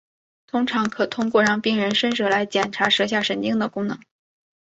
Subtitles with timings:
[0.47, 3.99] 通常可通过让病人伸舌来检查舌下神经的功能。